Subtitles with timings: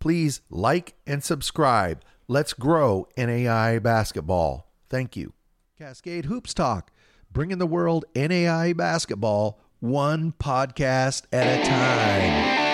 [0.00, 2.04] Please like and subscribe.
[2.28, 4.70] Let's grow NAIA basketball.
[4.88, 5.32] Thank you.
[5.78, 6.90] Cascade Hoops Talk,
[7.32, 12.67] bringing the world NAIA basketball one podcast at a time.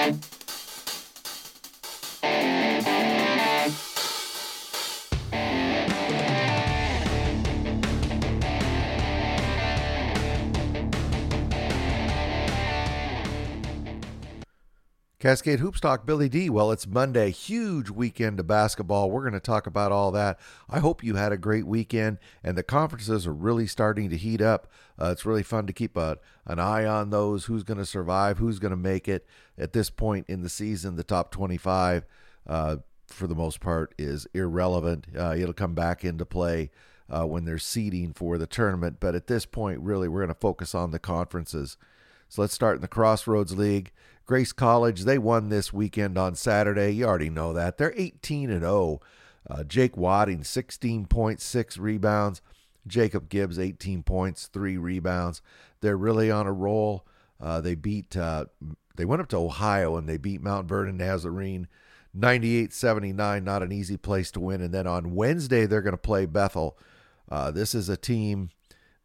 [15.24, 16.50] Cascade Hoops Talk, Billy D.
[16.50, 19.10] Well, it's Monday, huge weekend of basketball.
[19.10, 20.38] We're going to talk about all that.
[20.68, 24.42] I hope you had a great weekend, and the conferences are really starting to heat
[24.42, 24.70] up.
[25.00, 28.36] Uh, it's really fun to keep a, an eye on those who's going to survive,
[28.36, 29.26] who's going to make it.
[29.56, 32.04] At this point in the season, the top 25,
[32.46, 35.06] uh, for the most part, is irrelevant.
[35.18, 36.70] Uh, it'll come back into play
[37.08, 40.34] uh, when they're seeding for the tournament, but at this point, really, we're going to
[40.34, 41.78] focus on the conferences.
[42.28, 43.92] So let's start in the Crossroads League.
[44.26, 46.90] Grace College, they won this weekend on Saturday.
[46.92, 47.76] You already know that.
[47.76, 49.00] They're 18 and 0.
[49.48, 52.40] Uh, Jake Wadding, 16.6 rebounds.
[52.86, 55.42] Jacob Gibbs, 18 points, three rebounds.
[55.80, 57.06] They're really on a roll.
[57.40, 58.46] Uh, they beat, uh,
[58.96, 61.68] they went up to Ohio and they beat Mount Vernon Nazarene
[62.14, 63.44] 98 79.
[63.44, 64.60] Not an easy place to win.
[64.62, 66.78] And then on Wednesday, they're going to play Bethel.
[67.30, 68.50] Uh, this is a team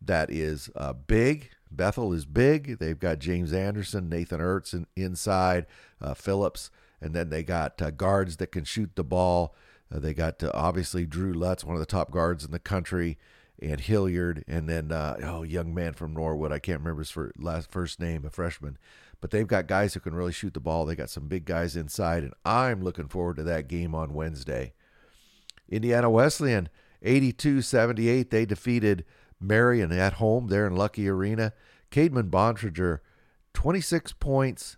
[0.02, 1.52] that is uh, big.
[1.72, 2.80] Bethel is big.
[2.80, 5.66] They've got James Anderson, Nathan Ertz in, inside,
[6.02, 9.56] uh, Phillips, and then they got uh, guards that can shoot the ball.
[9.94, 13.18] Uh, they got uh, obviously Drew Lutz, one of the top guards in the country,
[13.62, 16.52] and Hilliard, and then uh, oh, young man from Norwood.
[16.52, 18.78] I can't remember his first, last first name, a freshman.
[19.22, 20.86] But they've got guys who can really shoot the ball.
[20.86, 24.74] They got some big guys inside, and I'm looking forward to that game on Wednesday.
[25.68, 26.70] Indiana Wesleyan,
[27.04, 28.30] 82-78.
[28.30, 29.04] They defeated
[29.40, 31.54] Marian at home there in Luckey Arena.
[31.92, 33.00] Cademan Bontrager,
[33.54, 34.78] 26 points,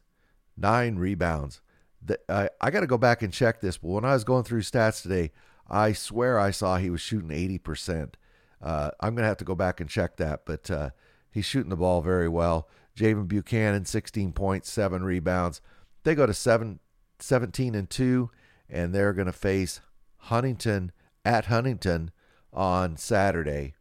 [0.55, 1.61] nine rebounds.
[2.03, 2.19] The,
[2.59, 5.03] I, got to go back and check this, but when I was going through stats
[5.03, 5.31] today,
[5.69, 8.13] I swear I saw he was shooting 80%.
[8.61, 10.89] Uh, I'm going to have to go back and check that, but uh,
[11.31, 12.67] he's shooting the ball very well.
[12.95, 15.61] Javen Buchanan, 16 points, seven rebounds.
[16.03, 16.79] They go to seven,
[17.19, 18.29] 17 and 2,
[18.69, 19.81] and they're going to face
[20.17, 20.91] Huntington
[21.23, 22.11] at Huntington
[22.51, 23.75] on Saturday.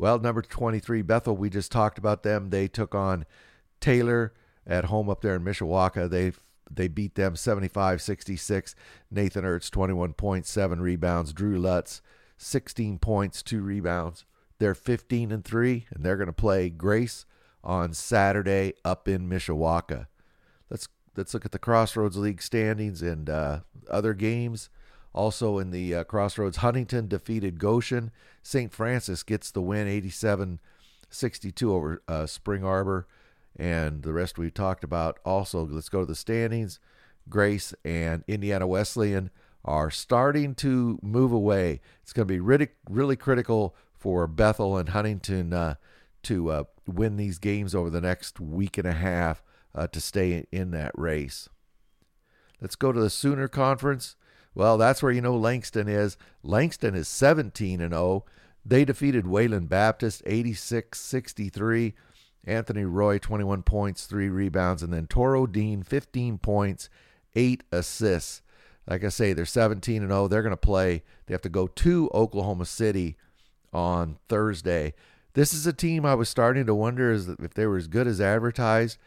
[0.00, 2.48] Well, number 23, Bethel, we just talked about them.
[2.48, 3.26] They took on
[3.80, 4.32] Taylor
[4.66, 6.08] at home up there in Mishawaka.
[6.08, 6.32] They
[6.70, 8.74] they beat them 75-66.
[9.10, 11.34] Nathan Ertz 21 points, 7 rebounds.
[11.34, 12.00] Drew Lutz
[12.38, 14.24] 16 points, 2 rebounds.
[14.58, 17.26] They're 15 and 3 and they're going to play Grace
[17.62, 20.06] on Saturday up in Mishawaka.
[20.70, 23.60] Let's let's look at the Crossroads League standings and uh,
[23.90, 24.70] other games.
[25.12, 28.10] Also in the uh, Crossroads, Huntington defeated Goshen.
[28.42, 28.72] St.
[28.72, 30.60] Francis gets the win 87
[31.10, 33.06] 62 over uh, Spring Arbor.
[33.56, 35.18] And the rest we've talked about.
[35.24, 36.78] Also, let's go to the standings.
[37.28, 39.30] Grace and Indiana Wesleyan
[39.64, 41.80] are starting to move away.
[42.02, 45.74] It's going to be really, really critical for Bethel and Huntington uh,
[46.22, 49.42] to uh, win these games over the next week and a half
[49.74, 51.48] uh, to stay in that race.
[52.60, 54.16] Let's go to the Sooner Conference.
[54.54, 56.16] Well, that's where you know Langston is.
[56.42, 58.24] Langston is 17 and 0.
[58.64, 61.94] They defeated Wayland Baptist 86-63.
[62.44, 66.88] Anthony Roy 21 points, 3 rebounds and then Toro Dean 15 points,
[67.34, 68.42] 8 assists.
[68.86, 70.28] Like I say, they're 17 and 0.
[70.28, 71.02] They're going to play.
[71.26, 73.16] They have to go to Oklahoma City
[73.72, 74.94] on Thursday.
[75.34, 78.20] This is a team I was starting to wonder if they were as good as
[78.20, 78.98] advertised,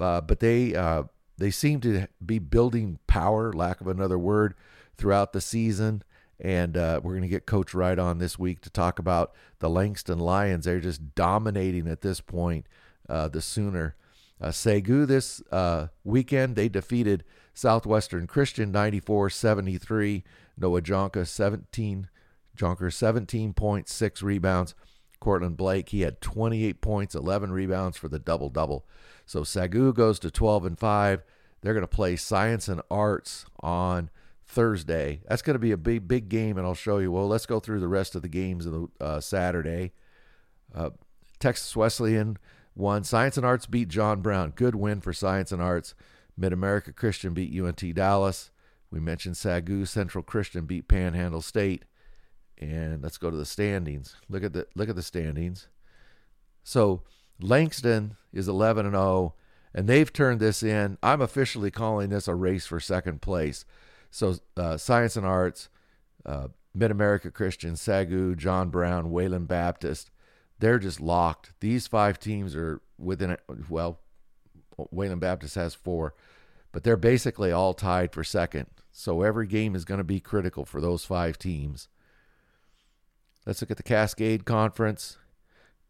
[0.00, 1.04] uh, but they uh,
[1.36, 4.54] they seem to be building power, lack of another word,
[4.98, 6.02] throughout the season.
[6.40, 9.70] And uh, we're going to get Coach Wright on this week to talk about the
[9.70, 10.66] Langston Lions.
[10.66, 12.66] They're just dominating at this point,
[13.08, 13.96] uh, the Sooner.
[14.40, 20.22] Uh, Sagu this uh, weekend, they defeated Southwestern Christian 94 73.
[20.56, 22.08] Noah Jonka 17,
[22.56, 24.74] Jonker 17.6 rebounds.
[25.20, 28.86] Cortland Blake, he had 28 points, 11 rebounds for the double double.
[29.26, 31.22] So Sagu goes to 12 and 5.
[31.60, 34.10] They're going to play Science and Arts on
[34.48, 35.20] Thursday.
[35.28, 37.12] That's going to be a big, big game, and I'll show you.
[37.12, 39.92] Well, let's go through the rest of the games of the uh, Saturday.
[40.74, 40.90] Uh,
[41.38, 42.38] Texas Wesleyan
[42.74, 43.04] won.
[43.04, 44.52] Science and Arts beat John Brown.
[44.56, 45.94] Good win for Science and Arts.
[46.36, 48.50] Mid America Christian beat UNT Dallas.
[48.90, 51.84] We mentioned Sagu Central Christian beat Panhandle State.
[52.56, 54.16] And let's go to the standings.
[54.28, 55.68] Look at the look at the standings.
[56.64, 57.02] So
[57.40, 59.34] Langston is 11 and 0,
[59.74, 60.98] and they've turned this in.
[61.02, 63.64] I'm officially calling this a race for second place.
[64.10, 65.68] So uh, Science and Arts,
[66.24, 70.10] uh, Mid America Christian, Sagu, John Brown, Wayland Baptist,
[70.58, 71.52] they're just locked.
[71.60, 73.36] These five teams are within,
[73.68, 74.00] well,
[74.90, 76.14] Wayland Baptist has four.
[76.72, 78.66] but they're basically all tied for second.
[78.92, 81.88] So every game is going to be critical for those five teams.
[83.46, 85.16] Let's look at the Cascade Conference.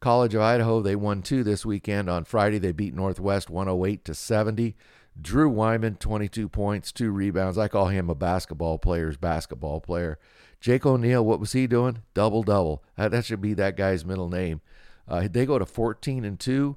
[0.00, 2.08] College of Idaho, they won two this weekend.
[2.08, 4.76] On Friday, they beat Northwest 108 to 70.
[5.20, 7.58] Drew Wyman, 22 points, two rebounds.
[7.58, 10.18] I call him a basketball player's basketball player.
[10.60, 12.02] Jake O'Neill, what was he doing?
[12.14, 12.82] Double double.
[12.96, 14.60] That should be that guy's middle name.
[15.06, 16.76] Uh, they go to 14 and two,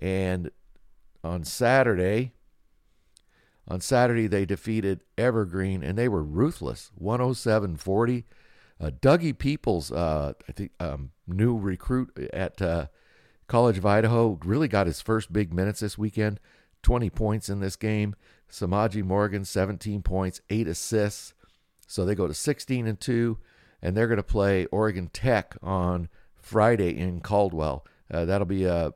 [0.00, 0.50] and
[1.22, 2.32] on Saturday,
[3.68, 8.24] on Saturday they defeated Evergreen, and they were ruthless, 107-40.
[8.80, 12.86] Uh, Dougie Peoples, uh, I think, um, new recruit at uh,
[13.46, 16.40] College of Idaho, really got his first big minutes this weekend.
[16.82, 18.14] 20 points in this game.
[18.50, 21.34] Samaji Morgan, 17 points, eight assists.
[21.86, 23.38] So they go to 16 and two,
[23.82, 27.84] and they're going to play Oregon Tech on Friday in Caldwell.
[28.10, 28.92] Uh, that'll be a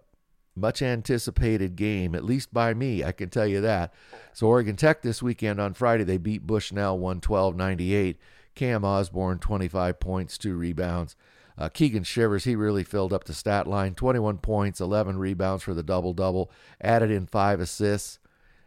[0.55, 3.02] much anticipated game, at least by me.
[3.02, 3.94] I can tell you that.
[4.32, 8.19] So Oregon Tech this weekend on Friday, they beat Bushnell 112 98.
[8.55, 11.17] Cam Osborne, 25 points, two rebounds.
[11.58, 15.75] Uh, Keegan Shivers, he really filled up the stat line 21 points, 11 rebounds for
[15.75, 16.50] the double double,
[16.81, 18.19] added in five assists.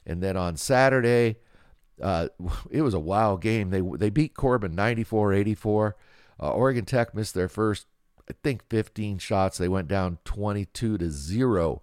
[0.05, 1.37] And then on Saturday,
[2.01, 2.27] uh,
[2.69, 3.69] it was a wild game.
[3.69, 5.95] They, they beat Corban 94 84.
[6.39, 7.87] Uh, Oregon Tech missed their first,
[8.29, 9.57] I think, 15 shots.
[9.57, 11.81] They went down 22 to 0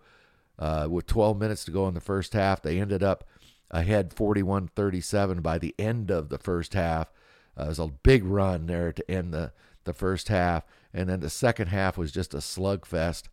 [0.58, 2.62] uh, with 12 minutes to go in the first half.
[2.62, 3.24] They ended up
[3.70, 7.10] ahead 41 37 by the end of the first half.
[7.58, 9.52] Uh, it was a big run there to end the,
[9.84, 10.64] the first half.
[10.92, 13.24] And then the second half was just a slugfest.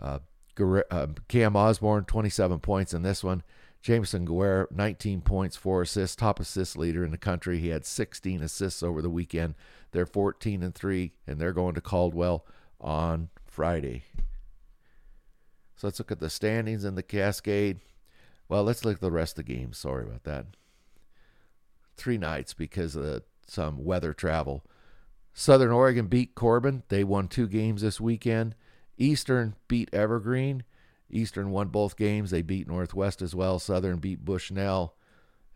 [0.00, 0.20] Uh,
[0.58, 3.42] uh, Cam Osborne, 27 points in this one.
[3.82, 7.58] Jameson Guerre, 19 points, four assists, top assist leader in the country.
[7.58, 9.54] He had 16 assists over the weekend.
[9.90, 12.46] They're 14 and 3, and they're going to Caldwell
[12.80, 14.04] on Friday.
[15.76, 17.80] So let's look at the standings in the Cascade.
[18.48, 19.78] Well, let's look at the rest of the games.
[19.78, 20.46] Sorry about that.
[21.96, 24.64] Three nights because of some weather travel.
[25.34, 26.82] Southern Oregon beat Corban.
[26.88, 28.54] They won two games this weekend.
[28.98, 30.64] Eastern beat Evergreen.
[31.10, 32.30] Eastern won both games.
[32.30, 33.58] They beat Northwest as well.
[33.58, 34.94] Southern beat Bushnell.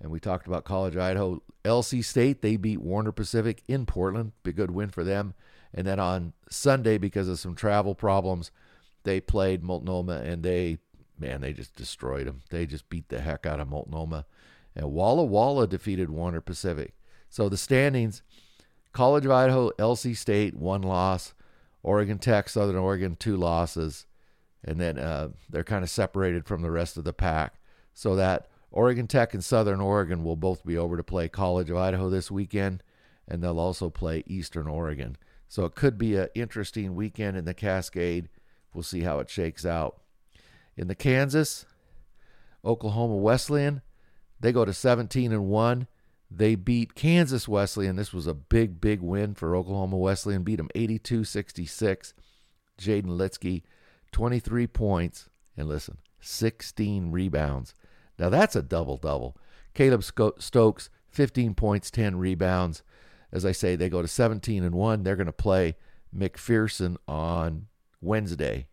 [0.00, 1.42] And we talked about College Idaho.
[1.64, 4.32] LC State, they beat Warner Pacific in Portland.
[4.42, 5.34] Be a good win for them.
[5.72, 8.50] And then on Sunday, because of some travel problems,
[9.04, 10.78] they played Multnomah and they,
[11.18, 12.42] man, they just destroyed them.
[12.50, 14.26] They just beat the heck out of Multnomah.
[14.74, 16.94] And Walla Walla defeated Warner Pacific.
[17.30, 18.22] So the standings
[18.96, 21.34] College of Idaho, LC State, one loss.
[21.82, 24.06] Oregon Tech, Southern Oregon, two losses.
[24.64, 27.60] And then uh, they're kind of separated from the rest of the pack.
[27.92, 31.76] So that Oregon Tech and Southern Oregon will both be over to play College of
[31.76, 32.82] Idaho this weekend.
[33.28, 35.18] And they'll also play Eastern Oregon.
[35.46, 38.30] So it could be an interesting weekend in the Cascade.
[38.72, 40.00] We'll see how it shakes out.
[40.74, 41.66] In the Kansas,
[42.64, 43.82] Oklahoma Wesleyan,
[44.40, 45.86] they go to 17 and 1.
[46.30, 47.90] They beat Kansas Wesleyan.
[47.90, 50.42] And this was a big, big win for Oklahoma Wesleyan.
[50.42, 52.14] Beat them 82 66.
[52.78, 53.62] Jaden Litsky,
[54.12, 55.28] 23 points.
[55.56, 57.74] And listen, 16 rebounds.
[58.18, 59.36] Now that's a double double.
[59.74, 60.04] Caleb
[60.38, 62.82] Stokes, 15 points, 10 rebounds.
[63.32, 65.02] As I say, they go to 17 and 1.
[65.02, 65.76] They're going to play
[66.16, 67.66] McPherson on
[68.00, 68.66] Wednesday.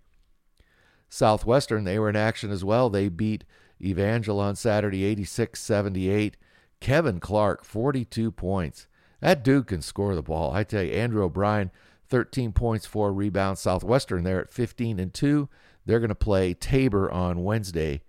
[1.09, 2.89] Southwestern, they were in action as well.
[2.89, 3.43] They beat
[3.81, 6.37] Evangel on Saturday 86 78.
[6.83, 8.87] Kevin Clark, 42 points.
[9.21, 10.51] That dude can score the ball.
[10.53, 11.71] I tell you, Andrew O'Brien,
[12.09, 13.61] 13 points, four rebounds.
[13.61, 15.47] Southwestern, they're at 15 and 2.
[15.85, 18.01] They're going to play Tabor on Wednesday.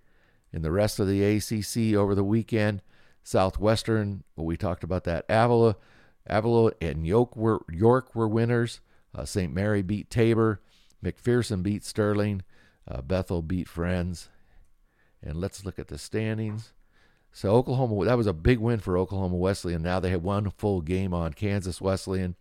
[0.51, 2.81] In the rest of the ACC over the weekend,
[3.23, 5.23] Southwestern, well, we talked about that.
[5.29, 5.77] Avila,
[6.27, 8.81] Avila and York were, York were winners.
[9.17, 9.53] Uh, St.
[9.53, 10.59] Mary beat Tabor.
[11.01, 12.43] McPherson beat Sterling.
[12.85, 14.27] Uh, Bethel beat Friends.
[15.23, 16.73] And let's look at the standings.
[17.35, 19.81] So Oklahoma, that was a big win for Oklahoma Wesleyan.
[19.81, 22.37] Now they have one full game on Kansas Wesleyan,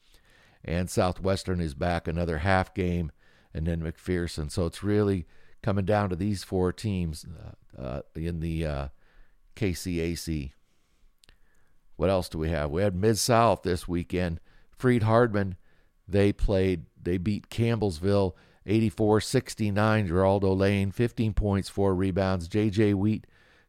[0.64, 3.10] and Southwestern is back another half game,
[3.52, 4.52] and then McPherson.
[4.52, 5.26] So it's really
[5.64, 7.26] coming down to these four teams
[7.76, 8.88] uh, uh, in the uh,
[9.56, 10.52] KCAC.
[11.96, 12.70] What else do we have?
[12.70, 14.38] We had Mid South this weekend.
[14.76, 15.56] Freed-Hardeman,
[16.06, 18.34] they played, they beat Campbellsville
[18.64, 20.08] 84 69.
[20.08, 22.48] Geraldo Lane, 15 points, four rebounds.
[22.48, 23.26] JJ Wheat,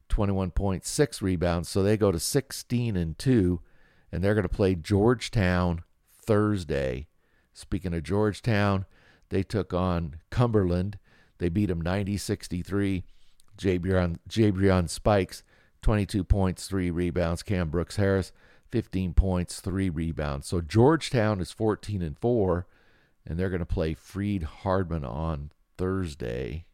[0.10, 1.70] 21.6 rebounds.
[1.70, 3.62] So they go to 16 and 2,
[4.12, 7.08] and they're going to play Georgetown Thursday.
[7.54, 8.86] Speaking of Georgetown,
[9.30, 11.00] they took on Cumberland.
[11.38, 13.04] They beat them 90 63.
[13.58, 15.44] Jabrion, Spikes,
[15.82, 17.44] 22 points, 3 rebounds.
[17.44, 18.32] Cam Brooks Harris,
[18.72, 20.48] 15 points, 3 rebounds.
[20.48, 22.68] So Georgetown is 14 and 4,
[23.26, 26.66] and they're going to play Freed-Hardeman on Thursday.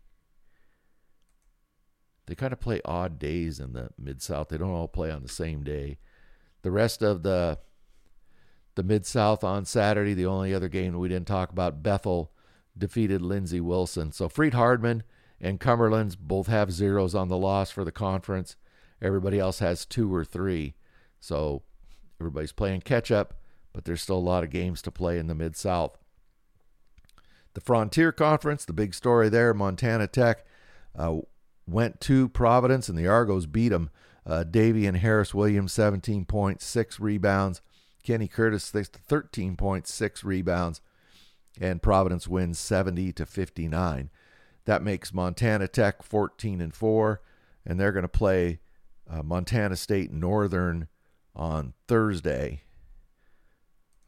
[2.27, 4.49] They kind of play odd days in the Mid South.
[4.49, 5.97] They don't all play on the same day.
[6.61, 7.59] The rest of the
[8.75, 12.31] the Mid South on Saturday, the only other game we didn't talk about, Bethel
[12.77, 14.13] defeated Lindsey Wilson.
[14.13, 15.03] So Freed-Hardeman
[15.41, 18.55] and Cumberland's both have zeros on the loss for the conference.
[19.01, 20.75] Everybody else has two or three.
[21.19, 21.63] So
[22.19, 23.33] everybody's playing catch up,
[23.73, 25.97] but there's still a lot of games to play in the Mid South.
[27.53, 30.45] The Frontier Conference, the big story there, Montana Tech
[30.97, 31.17] uh,
[31.71, 33.89] went to Providence and the Argos beat them.
[34.25, 37.61] Uh, and Harris Williams, 17 points, six rebounds.
[38.03, 40.81] Kenny Curtis, 13 points, six rebounds.
[41.59, 44.09] And Providence wins 70 to 59.
[44.65, 47.21] That makes Montana Tech 14 and 4,
[47.65, 48.59] and they're going to play
[49.09, 50.87] uh, Montana State Northern
[51.35, 52.63] on Thursday.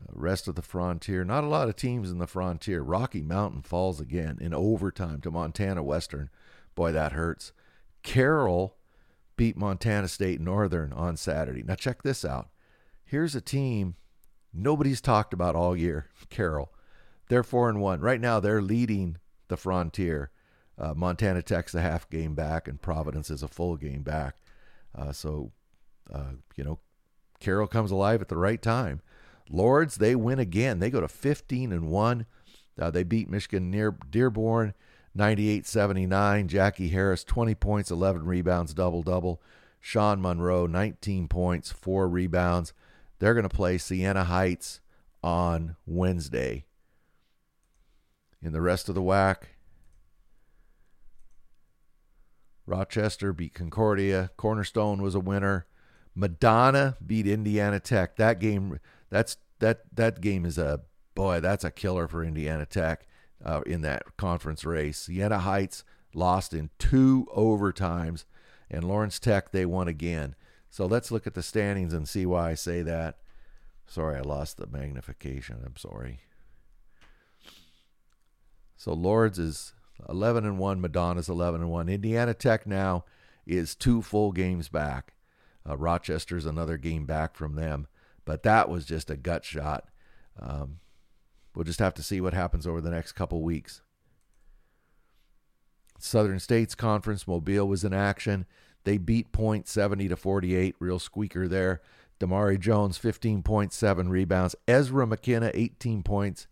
[0.02, 2.82] Uh, rest of the Frontier, not a lot of teams in the Frontier.
[2.82, 6.30] Rocky Mountain falls again in overtime to Montana Western.
[6.76, 7.52] Boy, that hurts.
[8.04, 8.76] Carroll
[9.36, 11.64] beat Montana State Northern on Saturday.
[11.64, 12.50] Now, check this out.
[13.04, 13.96] Here's a team
[14.54, 16.72] nobody's talked about all year Carroll.
[17.30, 18.02] They're 4 and 1.
[18.02, 20.32] Right now, they're leading the Frontier.
[20.78, 24.36] Uh, Montana Tech's a half game back, and Providence is a full game back.
[24.96, 25.52] Uh, so,
[26.12, 26.80] uh, you know,
[27.40, 29.02] Carroll comes alive at the right time.
[29.50, 30.80] Lourdes, they win again.
[30.80, 32.26] They go to 15 and 1.
[32.80, 34.74] Uh, they beat Michigan near Dearborn
[35.16, 36.48] 98 79.
[36.48, 39.42] Jackie Harris, 20 points, 11 rebounds, double double.
[39.80, 42.74] Sean Monroe, 19 points, 4 rebounds.
[43.20, 44.80] They're going to play Siena Heights
[45.22, 46.66] on Wednesday.
[48.42, 49.44] In the rest of the WHAC,
[52.66, 54.32] Rochester beat Concordia.
[54.38, 55.66] Cornerstone was a winner.
[56.16, 58.18] Madonna beat Indiana Tech.
[58.18, 58.80] That game,
[59.10, 60.82] that's that that game is a
[61.16, 61.40] boy.
[61.40, 63.06] That's a killer for Indiana Tech
[63.44, 65.00] uh, in that conference race.
[65.00, 65.84] Siena Heights
[66.14, 68.26] lost in two overtimes,
[68.70, 70.36] and Lawrence Tech they won again.
[70.70, 73.18] So let's look at the standings and see why I say that.
[73.86, 75.58] Sorry, I lost the magnification.
[75.66, 76.22] I'm sorry.
[78.76, 79.74] So Lourdes is
[80.10, 80.82] 11 and 1.
[80.82, 81.90] Madonna's 11 and 1.
[81.90, 83.06] Indiana Tech now
[83.46, 85.14] is two full games back.
[85.68, 87.88] Uh, Rochester's another game back from them.
[88.26, 89.90] But that was just a gut shot.
[90.40, 90.80] Um,
[91.56, 93.82] we'll just have to see what happens over the next couple weeks.
[96.00, 98.46] Southern States Conference, Mobile was in action.
[98.84, 100.76] They beat Point 70 to 48.
[100.80, 101.82] Real squeaker there.
[102.20, 104.56] Damari Jones, 15.7 rebounds.
[104.68, 106.48] Ezra McKenna, 18 points,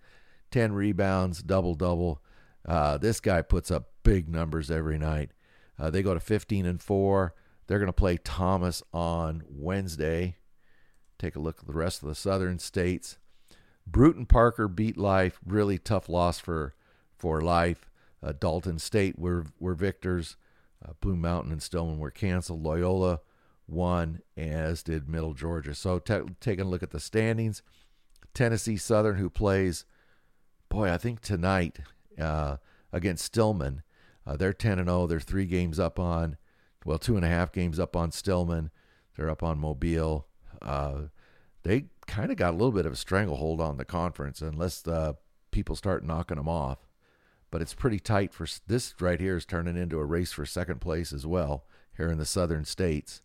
[0.52, 2.22] 10 rebounds, double double.
[2.66, 5.32] Uh, this guy puts up big numbers every night.
[5.80, 7.34] Uh, they go to 15 and 4.
[7.68, 10.38] They're going to play Thomas on Wednesday.
[11.18, 13.18] Take a look at the rest of the southern states.
[13.88, 15.40] Brewton Parker beat Life.
[15.46, 16.74] Really tough loss for
[17.18, 17.90] for Life.
[18.24, 20.38] Uh, Dalton State were were victors.
[20.84, 22.64] Uh, Blue Mountain and Stillman were canceled.
[22.64, 23.20] Loyola
[23.68, 25.74] won, as did Middle Georgia.
[25.74, 27.62] So taking a look at the standings,
[28.34, 29.86] Tennessee Southern, who plays,
[30.70, 31.80] boy, I think tonight
[32.20, 32.58] uh,
[32.92, 33.84] against Stillman.
[34.26, 35.08] Uh, they're 10 and 0.
[35.08, 36.38] They're three games up on,
[36.86, 38.70] well, two and a half games up on Stillman.
[39.16, 40.28] They're up on Mobile.
[40.62, 41.04] Uh,
[41.64, 45.16] they kind of got a little bit of a stranglehold on the conference unless the
[45.50, 46.80] people start knocking them off.
[47.50, 50.82] But it's pretty tight for this right here is turning into a race for second
[50.82, 51.64] place as well
[51.96, 53.22] here in the southern states.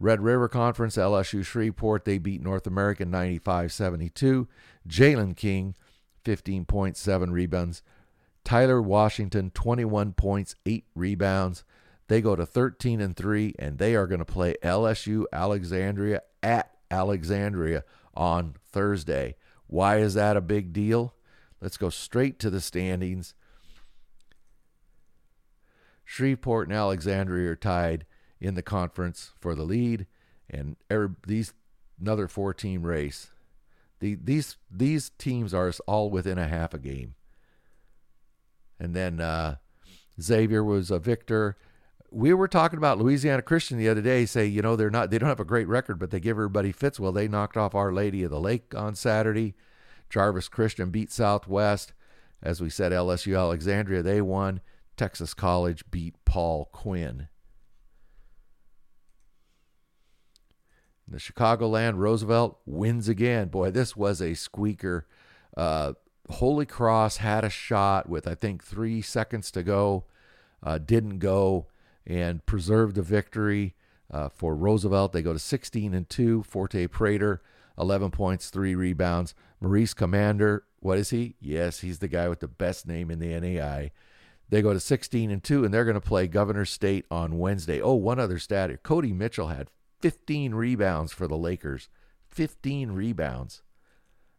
[0.00, 4.48] Red River Conference, LSU Shreveport, they beat North American 95 72.
[4.88, 5.76] Jalen King
[6.24, 7.82] 15.7 rebounds.
[8.44, 11.64] Tyler Washington, 21 points, 8 rebounds.
[12.08, 16.73] They go to 13 and 3, and they are going to play LSU Alexandria at
[16.94, 17.84] Alexandria
[18.14, 19.36] on Thursday.
[19.66, 21.14] Why is that a big deal?
[21.60, 23.34] Let's go straight to the standings.
[26.04, 28.04] Shreveport and Alexandria are tied
[28.40, 30.06] in the conference for the lead,
[30.50, 30.76] and
[31.26, 31.54] these
[32.00, 33.30] another four-team race.
[34.00, 37.14] The, these these teams are all within a half a game.
[38.78, 39.56] And then uh,
[40.20, 41.56] Xavier was a victor.
[42.14, 44.24] We were talking about Louisiana Christian the other day.
[44.24, 46.70] Say, you know, they're not they don't have a great record, but they give everybody
[46.70, 47.00] fits.
[47.00, 49.54] Well, they knocked off Our Lady of the Lake on Saturday.
[50.08, 51.92] Jarvis Christian beat Southwest.
[52.40, 54.60] As we said, LSU Alexandria they won.
[54.96, 57.26] Texas College beat Paul Quinn.
[61.08, 63.48] The Chicagoland Roosevelt wins again.
[63.48, 65.08] Boy, this was a squeaker.
[65.56, 65.94] Uh,
[66.30, 70.04] Holy Cross had a shot with, I think, three seconds to go,
[70.62, 71.66] uh, didn't go,
[72.06, 73.74] and preserved the victory
[74.10, 75.12] uh, for Roosevelt.
[75.12, 76.42] They go to 16 and 2.
[76.42, 77.42] Forte Prater,
[77.78, 79.34] 11 points, three rebounds.
[79.60, 81.36] Maurice Commander, what is he?
[81.40, 83.90] Yes, he's the guy with the best name in the NAIA.
[84.50, 87.80] They go to 16 and 2, and they're going to play Governor State on Wednesday.
[87.80, 88.78] Oh, one other stat here.
[88.82, 89.70] Cody Mitchell had
[90.00, 91.88] 15 rebounds for the Lakers.
[92.28, 93.62] 15 rebounds.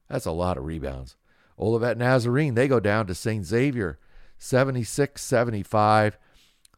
[0.08, 1.16] That's a lot of rebounds.
[1.58, 3.46] Olivet Nazarene, they go down to St.
[3.46, 3.98] Xavier
[4.38, 6.18] 76 75.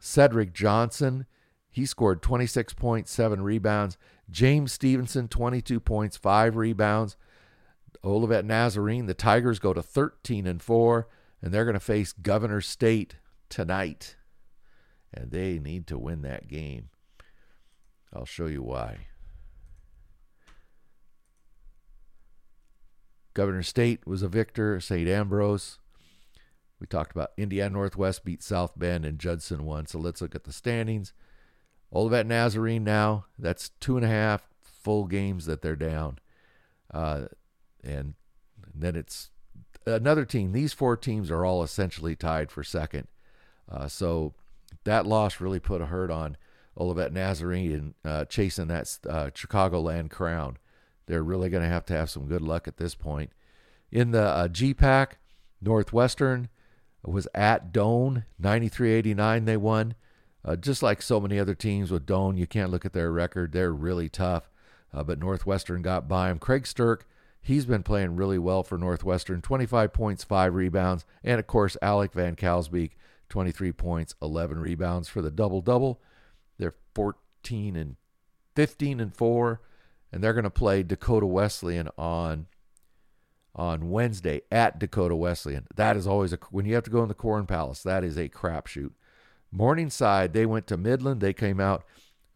[0.00, 1.26] Cedric Johnson,
[1.70, 3.98] he scored 26.7 rebounds.
[4.30, 7.16] James Stevenson, 22 points, 5 rebounds.
[8.04, 11.08] Olivet Nazarene, the Tigers go to 13 and 4,
[11.42, 13.16] and they're going to face Governor State
[13.48, 14.16] tonight.
[15.12, 16.90] And they need to win that game.
[18.12, 19.06] I'll show you why.
[23.34, 25.08] Governor State was a victor, St.
[25.08, 25.78] Ambrose.
[26.80, 29.86] We talked about Indiana Northwest beat South Bend and Judson won.
[29.86, 31.12] So let's look at the standings.
[31.92, 36.18] Olivet Nazarene now, that's two and a half full games that they're down.
[36.92, 37.26] Uh,
[37.82, 38.14] and
[38.74, 39.30] then it's
[39.86, 40.52] another team.
[40.52, 43.08] These four teams are all essentially tied for second.
[43.70, 44.34] Uh, so
[44.84, 46.36] that loss really put a hurt on
[46.78, 50.58] Olivet Nazarene and uh, chasing that uh, Chicagoland crown.
[51.06, 53.32] They're really going to have to have some good luck at this point.
[53.90, 55.12] In the uh, GPAC,
[55.60, 56.48] Northwestern
[57.04, 59.94] was at Doane, 93-89 they won.
[60.44, 63.52] Uh, just like so many other teams with Doane, you can't look at their record.
[63.52, 64.50] They're really tough.
[64.92, 66.38] Uh, but Northwestern got by them.
[66.38, 67.02] Craig Sturck,
[67.42, 69.42] he's been playing really well for Northwestern.
[69.42, 71.04] 25 points, 5 rebounds.
[71.22, 72.92] And, of course, Alec Van Kalsbeek,
[73.28, 76.00] 23 points, 11 rebounds for the double-double.
[76.56, 77.96] They're 14 and
[78.54, 79.60] 15 and 4
[80.12, 82.46] and they're going to play Dakota Wesleyan on
[83.58, 85.66] on Wednesday at Dakota Wesleyan.
[85.74, 87.82] That is always a when you have to go in the Corn Palace.
[87.82, 88.92] That is a crapshoot.
[89.50, 91.20] Morningside they went to Midland.
[91.20, 91.84] They came out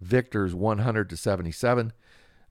[0.01, 1.93] victors 100 to 77.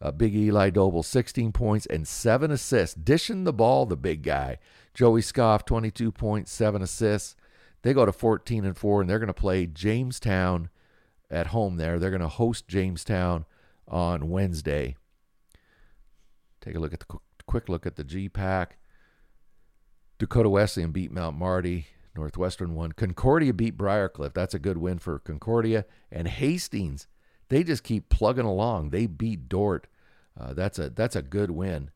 [0.01, 3.85] Uh, big Eli Doble 16 points and seven assists, dishing the ball.
[3.85, 4.57] The big guy
[4.93, 7.35] Joey Scoff 22 points, seven assists.
[7.83, 10.69] They go to 14 and four, and they're going to play Jamestown
[11.29, 11.77] at home.
[11.77, 13.45] There, they're going to host Jamestown
[13.87, 14.95] on Wednesday.
[16.61, 17.17] Take a look at the
[17.51, 18.67] quick look at the GPAC.
[20.17, 21.87] Dakota Wesleyan beat Mount Marty.
[22.15, 22.93] Northwestern won.
[22.93, 24.33] Concordia beat Briarcliff.
[24.33, 25.83] That's a good win for Concordia.
[26.09, 27.07] And Hastings,
[27.49, 28.91] they just keep plugging along.
[28.91, 29.87] They beat Dordt.
[30.39, 31.91] Uh, that's a that's a good win.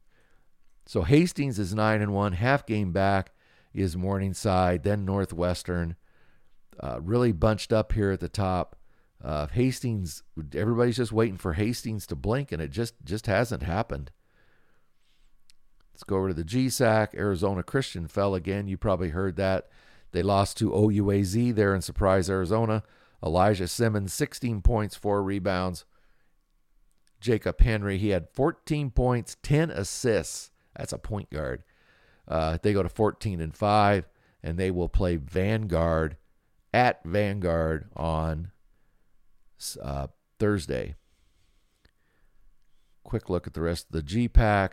[0.86, 2.34] So Hastings is nine and one.
[2.34, 3.32] Half game back
[3.73, 5.95] is Morningside, then Northwestern.
[6.77, 8.75] Uh, really bunched up here at the top.
[9.23, 10.21] Uh, Hastings,
[10.53, 14.12] everybody's just waiting for Hastings to blink, and it just just hasn't happened.
[15.95, 17.15] Let's go over to the GSAC.
[17.15, 18.67] Arizona Christian fell again.
[18.67, 19.69] You probably heard that.
[20.12, 22.84] They lost to OUAZ there in Surprise, Arizona.
[23.23, 25.86] Elijah Simmons, 16 points, 4 rebounds.
[27.21, 30.51] Jacob Henry, he had 14 points, 10 assists.
[30.75, 31.63] That's a point guard.
[32.27, 34.10] Uh, they go to 14 and 5,
[34.43, 36.17] and they will play Vanguard
[36.73, 38.51] at Vanguard on
[39.81, 40.08] uh,
[40.39, 40.95] Thursday.
[43.05, 44.71] Quick look at the rest of the GPAC.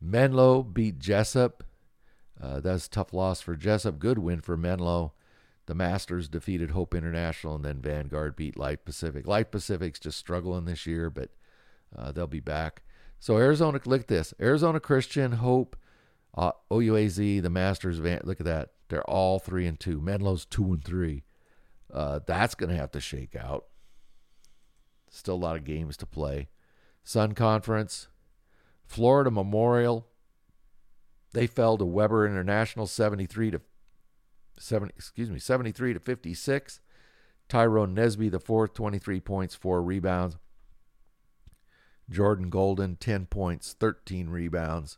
[0.00, 1.64] Menlo beat Jessup.
[2.40, 3.98] Uh, that's a tough loss for Jessup.
[3.98, 5.12] Good win for Menlo.
[5.66, 9.26] The Masters defeated Hope International, and then Vanguard beat Life Pacific.
[9.26, 11.30] Life Pacific's just struggling this year, but
[11.94, 12.82] uh, they'll be back.
[13.20, 15.76] So Arizona, look at this: Arizona Christian, Hope,
[16.34, 17.98] uh, OUAZ, the Masters.
[17.98, 20.00] Van, look at that; they're all three and two.
[20.00, 21.24] Menlo's two and three.
[21.92, 23.66] Uh, that's going to have to shake out.
[25.10, 26.48] Still a lot of games to play.
[27.04, 28.08] Sun Conference,
[28.88, 30.06] Florida Memorial,
[31.34, 33.60] they fell to Webber International 73 to
[34.58, 36.80] 7 excuse me 73 to 56.
[37.48, 40.36] Tyrone Nesby the fourth 23 points, 4 rebounds.
[42.10, 44.96] Jordan Golden 10 points, 13 rebounds.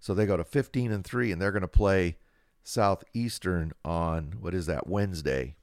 [0.00, 2.18] So they go to 15 and 3 and they're going to play
[2.64, 5.54] Southeastern on what is that Wednesday.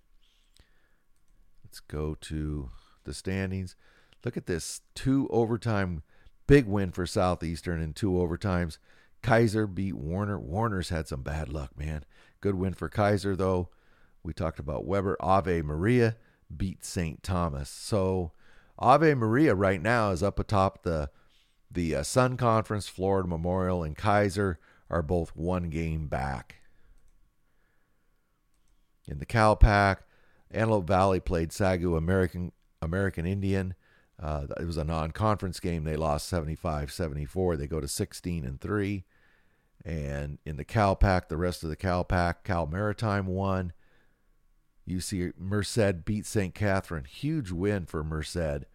[1.65, 2.69] Let's go to
[3.03, 3.75] the standings.
[4.23, 6.03] Look at this two overtime
[6.47, 8.77] Big win for Southeastern in two overtimes.
[9.21, 10.39] Keiser beat Warner.
[10.39, 12.05] Warner's had some bad luck, man.
[12.39, 13.69] Good win for Keiser, though.
[14.23, 15.17] We talked about Webber.
[15.19, 16.15] Ave Maria
[16.55, 17.21] beat St.
[17.23, 17.69] Thomas.
[17.69, 18.31] So
[18.79, 21.09] Ave Maria right now is up atop the
[21.69, 22.87] the uh, Sun Conference.
[22.87, 24.57] Florida Memorial and Keiser
[24.89, 26.61] are both one game back.
[29.07, 30.03] In the Cal Pac,
[30.51, 33.73] Antelope Valley played Sagu American American Indian.
[34.21, 35.83] Uh, it was a non-conference game.
[35.83, 37.57] They lost 75-74.
[37.57, 39.03] They go to 16 and 3.
[39.85, 43.73] And in the Cal Pac, the rest of the Cal Pac, Cal Maritime won.
[44.89, 46.55] UC Merced beat St.
[46.55, 47.05] Catherine.
[47.05, 48.65] Huge win for Merced.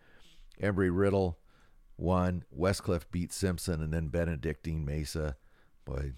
[0.62, 1.38] Embry Riddle
[1.96, 2.44] won.
[2.56, 3.82] Westcliff beat Simpson.
[3.82, 5.36] And then Benedictine Mesa.
[5.84, 6.12] Boy,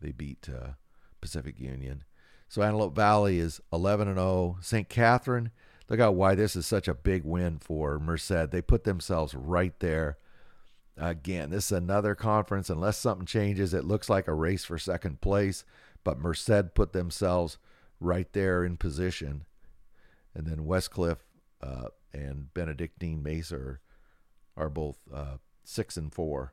[0.00, 0.72] they beat uh,
[1.20, 2.04] Pacific Union.
[2.48, 4.58] So Antelope Valley is 11 and 0.
[4.60, 4.88] St.
[4.88, 5.50] Catherine,
[5.88, 8.50] look out why this is such a big win for Merced.
[8.50, 10.18] They put themselves right there.
[10.96, 12.70] Again, this is another conference.
[12.70, 15.64] Unless something changes, it looks like a race for second place.
[16.04, 17.58] But Merced put themselves
[18.00, 19.44] right there in position.
[20.34, 21.18] And then Westcliff
[21.62, 23.80] uh, and Benedictine Mesa are,
[24.56, 26.52] are both uh, six and four.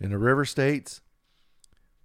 [0.00, 1.00] In the River States,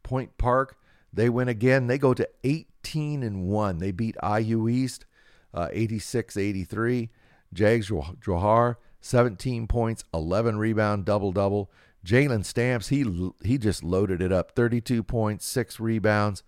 [0.03, 0.77] Point Park,
[1.13, 1.87] they win again.
[1.87, 3.77] They go to 18 and 1.
[3.79, 5.05] They beat IU East
[5.53, 7.09] uh, 86 83.
[7.53, 11.71] Jags Johar, 17 points, 11 rebound, double double.
[12.05, 14.51] Jalen Stamps, he he just loaded it up.
[14.51, 16.43] 32 points, six rebounds.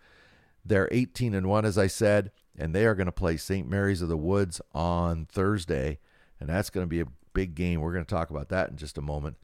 [0.63, 3.67] They're 18 and 1, as I said, and they are going to play St.
[3.67, 5.99] Mary's of the Woods on Thursday.
[6.39, 7.81] And that's going to be a big game.
[7.81, 9.37] We're going to talk about that in just a moment.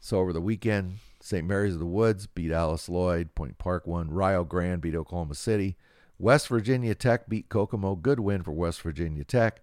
[0.00, 1.46] So over the weekend, St.
[1.46, 3.34] Mary's of the Woods beat Alice Lloyd.
[3.34, 4.10] Point Park won.
[4.10, 5.76] Rio Grande beat Oklahoma City.
[6.18, 7.94] West Virginia Tech beat Kokomo.
[7.94, 9.62] Good win for West Virginia Tech.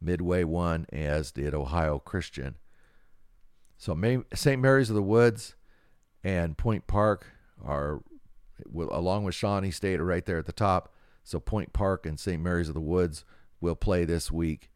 [0.00, 2.56] Midway won, as did Ohio Christian.
[3.76, 3.98] So
[4.34, 4.60] St.
[4.60, 5.54] Mary's of the Woods
[6.22, 7.26] and Point Park
[7.64, 8.02] are,
[8.74, 10.94] along with Shawnee State, are right there at the top.
[11.24, 12.42] So Point Park and St.
[12.42, 13.24] Mary's of the Woods
[13.60, 14.70] will play this week,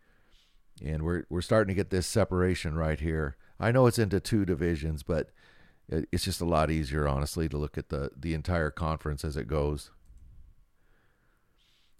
[0.84, 3.36] and we're we're starting to get this separation right here.
[3.58, 5.30] I know it's into two divisions, but
[6.10, 9.46] it's just a lot easier, honestly, to look at the the entire conference as it
[9.46, 9.90] goes.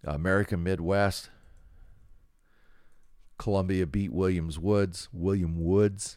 [0.04, 1.30] American Midwest
[3.42, 5.08] Columbia beat Williams Woods.
[5.12, 6.16] William Woods.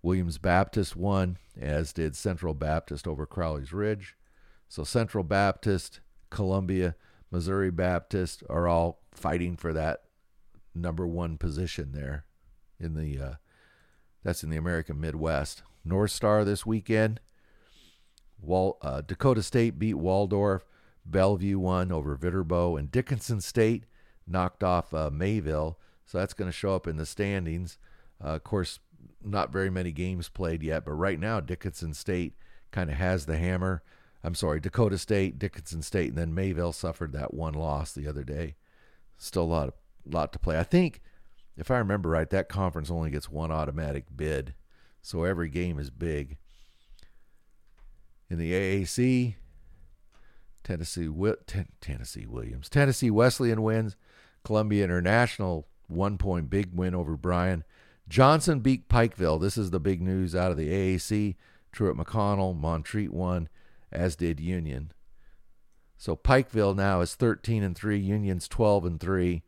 [0.00, 4.16] Williams Baptist won, as did Central Baptist over Crowley's Ridge.
[4.66, 6.96] So Central Baptist, Columbia,
[7.30, 10.04] Missouri Baptist are all fighting for that
[10.74, 12.24] number one position there
[12.80, 13.34] in the uh,
[14.22, 15.62] that's in the American Midwest.
[15.86, 17.20] North Star this weekend.
[18.40, 20.66] Wal, uh, Dakota State beat Waldorf.
[21.04, 23.84] Bellevue won over Viterbo, and Dickinson State
[24.26, 25.78] knocked off uh, Mayville.
[26.04, 27.78] So that's going to show up in the standings.
[28.22, 28.80] Uh, of course,
[29.22, 32.34] not very many games played yet, but right now Dickinson State
[32.70, 33.82] kind of has the hammer.
[34.22, 38.24] I'm sorry, Dakota State, Dickinson State, and then Mayville suffered that one loss the other
[38.24, 38.56] day.
[39.18, 40.58] Still a lot, of, lot to play.
[40.58, 41.00] I think,
[41.56, 44.54] if I remember right, that conference only gets one automatic bid,
[45.06, 46.36] so every game is big.
[48.28, 49.36] In the AAC,
[50.64, 51.08] Tennessee,
[51.80, 53.94] Tennessee Williams, Tennessee Wesleyan wins.
[54.42, 57.62] Columbia International one point big win over Bryan.
[58.08, 59.40] Johnson beat Pikeville.
[59.40, 61.36] This is the big news out of the AAC.
[61.70, 63.48] Truett McConnell, Montreat won,
[63.92, 64.90] as did Union.
[65.96, 69.44] So Pikeville now is 13 and 3, Union's 12 and 3.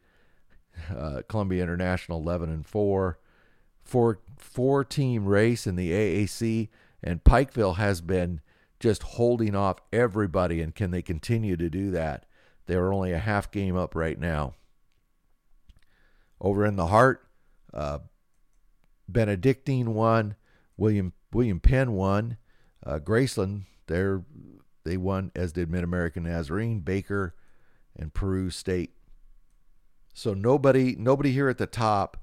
[0.96, 3.18] Uh, Columbia International 11 and 4.
[3.88, 6.68] Four four team race in the AAC
[7.02, 8.42] and Pikeville has been
[8.78, 12.26] just holding off everybody and can they continue to do that?
[12.66, 14.54] They're only a half game up right now.
[16.38, 17.26] Over in the heart,
[17.72, 18.00] uh,
[19.08, 20.36] Benedictine won.
[20.76, 22.36] William William Penn won.
[22.84, 24.04] Uh, Graceland, they
[24.84, 27.34] they won as did Mid American Nazarene, Baker,
[27.96, 28.92] and Peru State.
[30.12, 32.18] So nobody nobody here at the top,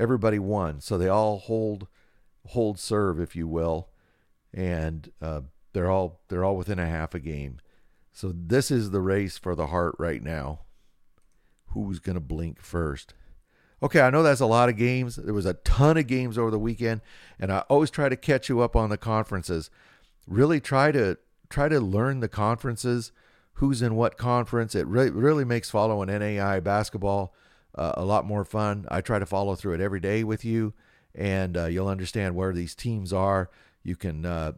[0.00, 0.80] everybody won.
[0.80, 1.86] So they all hold
[2.46, 3.90] hold serve, if you will,
[4.52, 7.58] and uh, they're all they're all within a half a game.
[8.12, 10.60] So this is the race for the heart right now.
[11.66, 13.14] Who's to blink first?
[13.82, 15.16] Okay, I know that's a lot of games.
[15.16, 17.00] There was a ton of games over the weekend,
[17.38, 19.70] and I always try to catch you up on the conferences.
[20.26, 21.16] Really try to
[21.48, 23.12] try to learn the conferences,
[23.54, 24.74] who's in what conference.
[24.74, 27.32] It really makes following NAIA basketball
[27.74, 28.86] uh, a lot more fun.
[28.90, 30.74] I try to follow through it every day with you,
[31.14, 33.50] and uh, you'll understand where these teams are.
[33.82, 34.52] You can uh,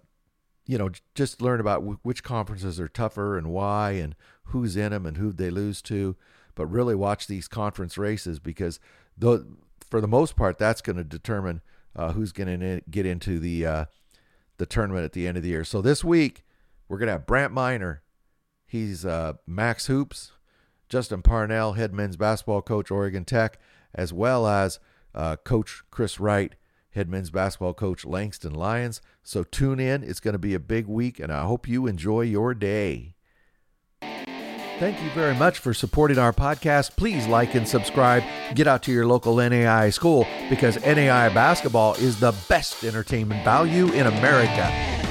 [0.66, 4.92] you know just learn about w- which conferences are tougher and why, and who's in
[4.92, 6.16] them and who they lose to.
[6.54, 8.78] But really watch these conference races because
[9.16, 9.44] though
[9.92, 11.60] for the most part, that's going to determine
[11.94, 13.84] uh, who's going to get into the uh,
[14.56, 15.64] the tournament at the end of the year.
[15.64, 16.44] So this week
[16.88, 18.02] we're going to have Brant Miner.
[18.66, 20.32] He's uh, Max Hoops,
[20.92, 23.58] Justin Parnell, head men's basketball coach, Oregon Tech,
[23.94, 24.78] as well as
[25.14, 26.54] uh, Coach Chris Wright,
[26.90, 29.00] head men's basketball coach, Langston Lions.
[29.22, 30.02] So tune in.
[30.02, 33.14] It's going to be a big week, and I hope you enjoy your day.
[34.02, 36.94] Thank you very much for supporting our podcast.
[36.94, 38.22] Please like and subscribe.
[38.54, 43.90] Get out to your local NAIA school because NAIA basketball is the best entertainment value
[43.92, 45.01] in America.